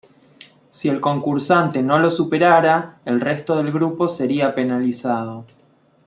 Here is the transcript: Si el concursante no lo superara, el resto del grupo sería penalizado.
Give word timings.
Si 0.71 0.89
el 0.89 0.99
concursante 0.99 1.83
no 1.83 1.99
lo 1.99 2.09
superara, 2.09 3.01
el 3.05 3.21
resto 3.21 3.55
del 3.55 3.71
grupo 3.71 4.07
sería 4.07 4.55
penalizado. 4.55 5.45